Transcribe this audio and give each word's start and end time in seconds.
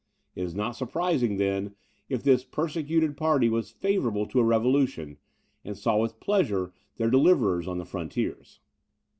It 0.33 0.41
is 0.41 0.55
not 0.55 0.71
surprising, 0.71 1.37
then, 1.37 1.75
if 2.09 2.23
this 2.23 2.43
persecuted 2.43 3.15
party 3.15 3.49
was 3.49 3.69
favourable 3.69 4.25
to 4.29 4.39
a 4.39 4.43
revolution, 4.43 5.19
and 5.63 5.77
saw 5.77 5.95
with 5.97 6.19
pleasure 6.19 6.73
their 6.97 7.11
deliverers 7.11 7.67
on 7.67 7.77
the 7.77 7.85
frontiers. 7.85 8.59